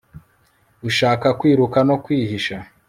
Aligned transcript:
ushaka 0.89 1.27
kwiruka 1.39 1.77
no 1.89 1.95
kwihisha 2.03 2.55